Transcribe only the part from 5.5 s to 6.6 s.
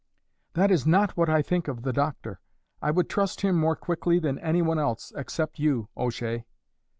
you, O'Shea."